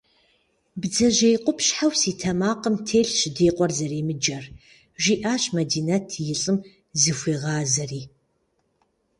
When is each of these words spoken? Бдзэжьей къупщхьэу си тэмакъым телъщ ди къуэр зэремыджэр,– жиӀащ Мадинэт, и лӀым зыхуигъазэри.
Бдзэжьей 0.79 1.37
къупщхьэу 1.43 1.91
си 1.99 2.11
тэмакъым 2.19 2.75
телъщ 2.87 3.19
ди 3.35 3.47
къуэр 3.55 3.71
зэремыджэр,– 3.77 4.45
жиӀащ 5.03 5.43
Мадинэт, 5.55 6.05
и 6.31 6.35
лӀым 6.41 6.57
зыхуигъазэри. 7.01 8.01